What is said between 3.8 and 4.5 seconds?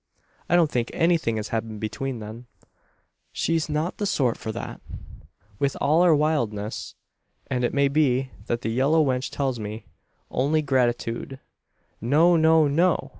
the sort